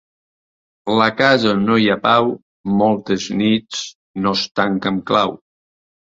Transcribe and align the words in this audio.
La 0.99 1.07
casa 1.17 1.49
on 1.49 1.59
no 1.65 1.75
hi 1.81 1.83
ha 1.91 1.97
pau 2.05 2.31
moltes 2.79 3.25
nits 3.41 3.83
no 4.23 4.33
es 4.39 4.47
tanca 4.61 4.91
amb 4.93 5.05
clau. 5.13 5.35